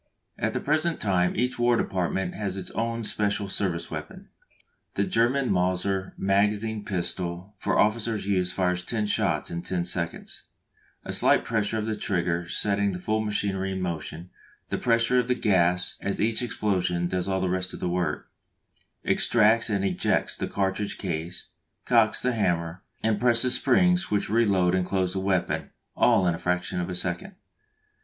At 0.39 0.53
the 0.53 0.59
present 0.59 0.99
time 0.99 1.35
each 1.35 1.59
War 1.59 1.77
Department 1.77 2.33
has 2.33 2.57
its 2.57 2.71
own 2.71 3.03
special 3.03 3.47
service 3.47 3.91
weapon. 3.91 4.29
The 4.95 5.03
German 5.03 5.51
Mauser 5.51 6.15
magazine 6.17 6.83
pistol 6.83 7.53
for 7.59 7.77
officer's 7.77 8.25
use 8.25 8.51
fires 8.51 8.81
ten 8.83 9.05
shots 9.05 9.51
in 9.51 9.61
ten 9.61 9.85
seconds, 9.85 10.45
a 11.05 11.13
slight 11.13 11.45
pressure 11.45 11.77
of 11.77 11.85
the 11.85 11.95
trigger 11.95 12.47
setting 12.49 12.93
the 12.93 12.99
full 12.99 13.21
machinery 13.21 13.71
in 13.73 13.79
motion; 13.81 14.31
the 14.69 14.79
pressure 14.79 15.19
of 15.19 15.39
gas 15.41 15.97
at 16.01 16.19
each 16.19 16.41
explosion 16.41 17.05
does 17.05 17.27
all 17.27 17.39
the 17.39 17.47
rest 17.47 17.71
of 17.71 17.79
the 17.79 17.87
work 17.87 18.27
extracts 19.05 19.69
and 19.69 19.85
ejects 19.85 20.35
the 20.35 20.47
cartridge 20.47 20.97
case, 20.97 21.49
cocks 21.85 22.23
the 22.23 22.33
hammer, 22.33 22.81
and 23.03 23.19
presses 23.19 23.53
springs 23.53 24.09
which 24.09 24.31
reload 24.31 24.73
and 24.73 24.87
close 24.87 25.13
the 25.13 25.19
weapon, 25.19 25.69
all 25.95 26.25
in 26.25 26.33
a 26.33 26.39
fraction 26.39 26.79
of 26.79 26.89
a 26.89 26.95
second. 26.95 27.35